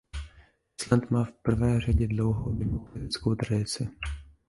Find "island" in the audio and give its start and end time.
0.81-1.11